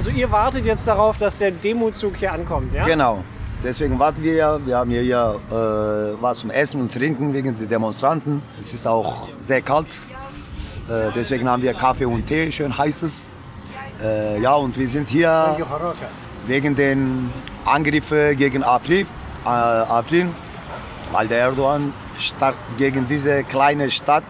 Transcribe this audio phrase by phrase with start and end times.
[0.00, 2.86] Also ihr wartet jetzt darauf, dass der Demozug hier ankommt, ja?
[2.86, 3.22] Genau.
[3.62, 4.58] Deswegen warten wir ja.
[4.66, 8.40] Wir haben hier ja äh, was zum Essen und Trinken wegen der Demonstranten.
[8.58, 9.88] Es ist auch sehr kalt.
[10.88, 13.34] Äh, deswegen haben wir Kaffee und Tee, schön heißes.
[14.02, 15.58] Äh, ja, und wir sind hier
[16.46, 17.30] wegen den
[17.66, 19.06] Angriffen gegen Afrin,
[19.44, 20.34] äh, Afrin
[21.12, 24.24] weil der Erdogan stark gegen diese kleine Stadt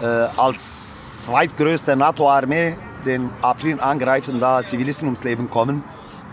[0.00, 5.84] äh, als zweitgrößte NATO-Armee den Afrin angreift und da Zivilisten ums Leben kommen.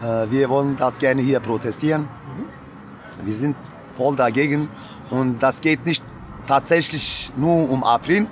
[0.02, 2.08] Äh, wir wollen das gerne hier protestieren.
[3.24, 3.56] Wir sind
[3.96, 4.70] voll dagegen
[5.10, 6.04] und das geht nicht
[6.46, 8.28] tatsächlich nur um Afrin,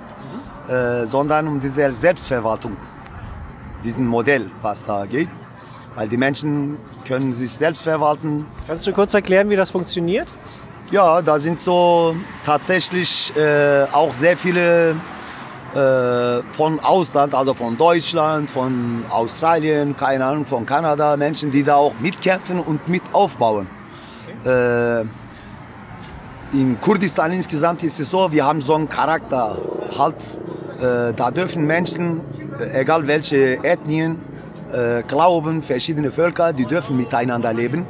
[0.68, 2.76] äh, sondern um diese Selbstverwaltung,
[3.84, 5.28] diesen Modell, was da geht.
[5.94, 8.46] Weil die Menschen können sich selbst verwalten.
[8.66, 10.32] Kannst du kurz erklären, wie das funktioniert?
[10.90, 14.94] Ja, da sind so tatsächlich äh, auch sehr viele
[15.74, 21.76] äh, von Ausland, also von Deutschland, von Australien, keine Ahnung, von Kanada, Menschen, die da
[21.76, 23.66] auch mitkämpfen und mit aufbauen.
[24.44, 25.00] Äh,
[26.52, 29.58] in Kurdistan insgesamt ist es so, wir haben so einen Charakter.
[29.98, 30.38] Halt,
[30.80, 32.20] äh, da dürfen Menschen,
[32.60, 34.20] äh, egal welche Ethnien,
[34.72, 37.86] äh, Glauben, verschiedene Völker, die dürfen miteinander leben.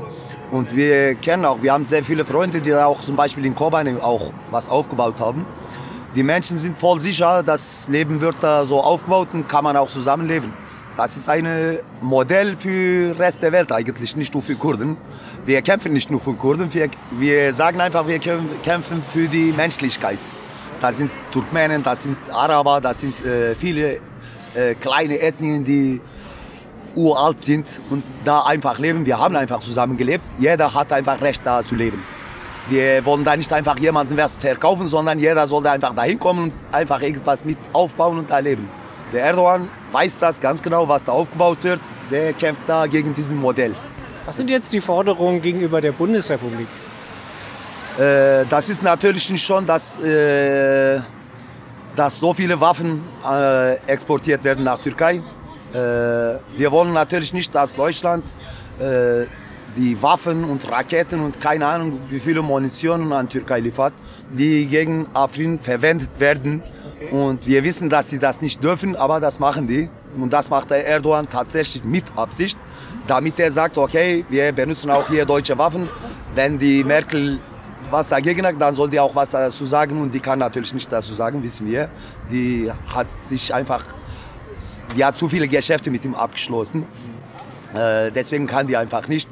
[0.51, 4.03] Und wir kennen auch, wir haben sehr viele Freunde, die auch zum Beispiel in Kobane
[4.03, 5.45] auch was aufgebaut haben.
[6.17, 9.91] Die Menschen sind voll sicher, das Leben wird da so aufgebaut und kann man auch
[9.91, 10.51] zusammenleben.
[10.97, 11.47] Das ist ein
[12.01, 14.97] Modell für den Rest der Welt eigentlich, nicht nur für Kurden.
[15.45, 20.19] Wir kämpfen nicht nur für Kurden, wir, wir sagen einfach, wir kämpfen für die Menschlichkeit.
[20.81, 23.99] Das sind Turkmenen, das sind Araber, das sind äh, viele
[24.55, 26.01] äh, kleine Ethnien, die
[26.95, 29.05] uralt sind und da einfach leben.
[29.05, 30.25] Wir haben einfach zusammen gelebt.
[30.39, 32.03] Jeder hat einfach Recht, da zu leben.
[32.69, 36.53] Wir wollen da nicht einfach jemanden was verkaufen, sondern jeder sollte einfach dahin kommen und
[36.73, 38.69] einfach irgendwas mit aufbauen und da leben.
[39.13, 41.81] Der Erdogan weiß das ganz genau, was da aufgebaut wird.
[42.11, 43.75] Der kämpft da gegen diesen Modell.
[44.25, 46.67] Was sind jetzt die Forderungen gegenüber der Bundesrepublik?
[47.99, 51.01] Äh, das ist natürlich nicht schon, dass, äh,
[51.95, 55.23] dass so viele Waffen äh, exportiert werden nach Türkei.
[55.73, 58.25] Wir wollen natürlich nicht, dass Deutschland
[59.77, 63.93] die Waffen und Raketen und keine Ahnung wie viele Munition an Türkei liefert,
[64.31, 66.63] die gegen Afrin verwendet werden.
[67.11, 69.91] Und wir wissen, dass sie das nicht dürfen, aber das machen die.
[70.15, 72.59] Und das macht der Erdogan tatsächlich mit Absicht,
[73.07, 75.89] damit er sagt, okay, wir benutzen auch hier deutsche Waffen.
[76.35, 77.39] Wenn die Merkel
[77.91, 80.01] was dagegen hat, dann soll die auch was dazu sagen.
[80.01, 81.91] Und die kann natürlich nicht dazu sagen, wissen wir.
[82.31, 83.85] Die hat sich einfach,
[84.97, 86.87] die hat zu viele Geschäfte mit ihm abgeschlossen.
[87.75, 89.29] Äh, deswegen kann die einfach nicht.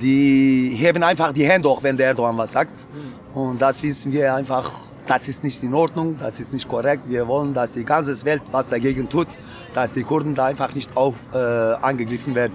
[0.00, 2.86] Die heben einfach die Hände hoch, wenn der Erdogan was sagt.
[3.34, 4.70] Und das wissen wir einfach,
[5.06, 7.08] das ist nicht in Ordnung, das ist nicht korrekt.
[7.08, 9.28] Wir wollen, dass die ganze Welt was dagegen tut,
[9.74, 12.54] dass die Kurden da einfach nicht auf, äh, angegriffen werden.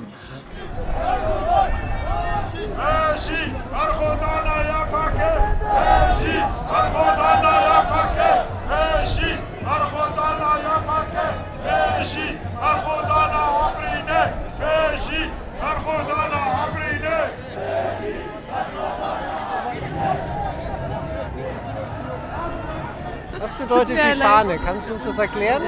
[23.57, 24.59] Bedeutet die Fahne?
[24.63, 25.61] Kannst du uns das erklären?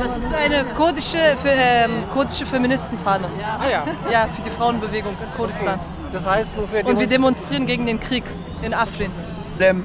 [0.00, 3.28] Das ist eine kurdische, für, ähm, kurdische Feministenfahne.
[3.58, 3.84] Ah ja.
[4.10, 5.80] Ja, für die Frauenbewegung in Kurdistan.
[6.12, 8.24] Das heißt, wofür Und wir demonstri- demonstrieren gegen den Krieg
[8.62, 9.10] in Afrin.
[9.58, 9.84] In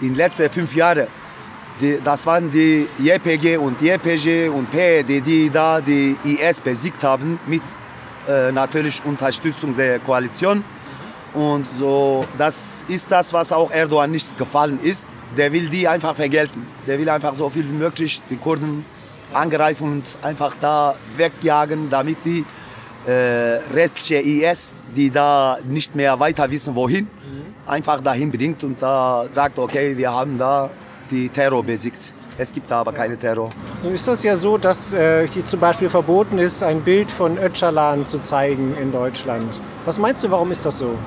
[0.00, 1.06] den letzten fünf Jahren,
[1.80, 7.38] die, das waren die JPG und JPG und PED, die da die IS besiegt haben
[7.46, 7.62] mit
[8.28, 10.64] äh, natürlich Unterstützung der Koalition.
[11.32, 15.04] Und so, das ist das, was auch Erdogan nicht gefallen ist.
[15.36, 16.66] Der will die einfach vergelten.
[16.86, 18.84] Der will einfach so viel wie möglich die Kurden
[19.32, 22.44] angreifen und einfach da wegjagen, damit die
[23.06, 27.08] äh, restliche IS, die da nicht mehr weiter wissen, wohin,
[27.66, 30.70] einfach dahin bringt und da sagt, okay, wir haben da
[31.10, 32.14] die Terror besiegt.
[32.36, 33.50] Es gibt da aber keine Terror.
[33.82, 37.38] Nun ist das ja so, dass äh, hier zum Beispiel verboten ist, ein Bild von
[37.38, 39.52] Öcalan zu zeigen in Deutschland.
[39.84, 40.98] Was meinst du, warum ist das so?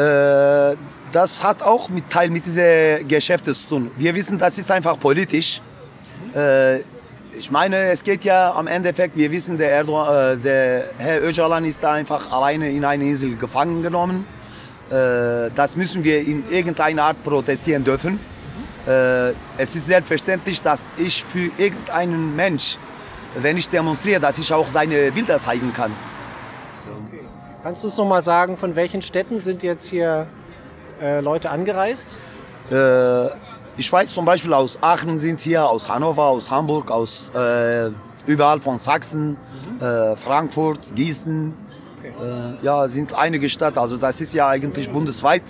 [0.00, 0.74] Äh,
[1.12, 3.90] das hat auch mit Teil mit diesen Geschäften zu tun.
[3.96, 5.60] Wir wissen, das ist einfach politisch.
[6.34, 6.80] Äh,
[7.38, 11.64] ich meine, es geht ja am Endeffekt, wir wissen, der, Erdogan, äh, der Herr Öcalan
[11.64, 14.26] ist da einfach alleine in eine Insel gefangen genommen.
[14.90, 18.18] Äh, das müssen wir in irgendeiner Art protestieren dürfen.
[18.86, 22.78] Äh, es ist selbstverständlich, dass ich für irgendeinen Mensch,
[23.34, 25.92] wenn ich demonstriere, dass ich auch seine Bilder zeigen kann.
[27.62, 30.28] Kannst du uns noch mal sagen, von welchen Städten sind jetzt hier
[31.00, 32.18] äh, Leute angereist?
[32.70, 33.26] Äh,
[33.76, 37.90] ich weiß zum Beispiel aus Aachen sind hier, aus Hannover, aus Hamburg, aus äh,
[38.26, 39.36] überall von Sachsen,
[39.80, 41.54] äh, Frankfurt, Gießen.
[42.02, 43.80] Äh, ja, sind einige Städte.
[43.80, 45.42] Also das ist ja eigentlich bundesweit.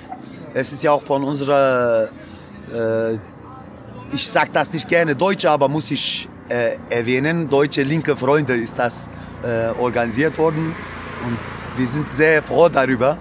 [0.55, 2.09] Es ist ja auch von unserer,
[2.75, 3.15] äh,
[4.13, 8.79] ich sage das nicht gerne Deutsche, aber muss ich äh, erwähnen, Deutsche Linke Freunde ist
[8.79, 9.09] das
[9.79, 10.75] organisiert worden.
[11.25, 11.39] Und
[11.77, 13.17] wir sind sehr froh darüber.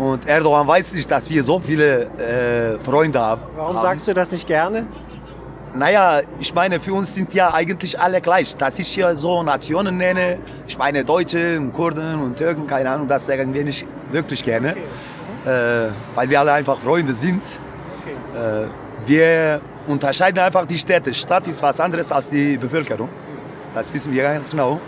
[0.00, 3.42] Und Erdogan weiß nicht, dass wir so viele äh, Freunde haben.
[3.54, 4.86] Warum sagst du das nicht gerne?
[5.74, 8.56] Naja, ich meine, für uns sind ja eigentlich alle gleich.
[8.56, 13.08] Dass ich hier so Nationen nenne, ich meine Deutsche und Kurden und Türken, keine Ahnung,
[13.08, 14.70] das sagen wir nicht wirklich gerne.
[14.70, 17.42] Äh, weil wir alle einfach Freunde sind.
[18.34, 18.68] Äh,
[19.04, 21.12] wir unterscheiden einfach die Städte.
[21.12, 23.10] Stadt ist was anderes als die Bevölkerung.
[23.74, 24.80] Das wissen wir ganz genau.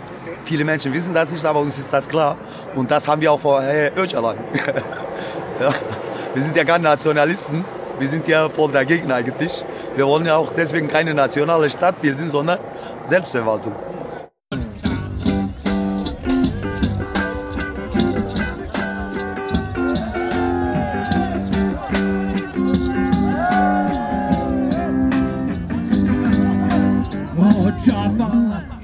[0.43, 2.37] Viele Menschen wissen das nicht, aber uns ist das klar.
[2.75, 4.37] Und das haben wir auch vor Herr Öcalan.
[5.59, 5.73] ja.
[6.33, 7.63] Wir sind ja keine Nationalisten.
[7.99, 9.63] Wir sind ja voll dagegen eigentlich.
[9.95, 12.59] Wir wollen ja auch deswegen keine nationale Stadt bilden, sondern
[13.05, 13.73] Selbstverwaltung.
[27.37, 28.42] Rojava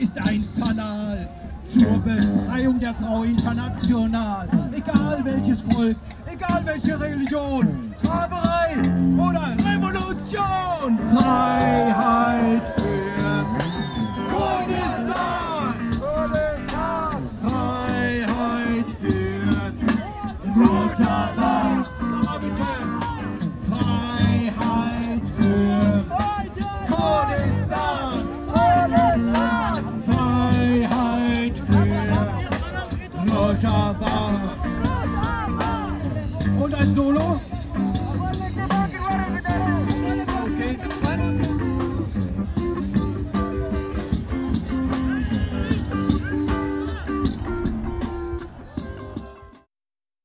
[0.09, 1.29] ist ein Fanal
[1.71, 4.47] zur Befreiung der Frau international.
[4.75, 5.97] Egal welches Volk,
[6.31, 8.75] egal welche Religion, Sklaverei
[9.17, 10.97] oder Revolution.
[11.15, 11.48] Freiheit
[36.95, 38.78] 走路。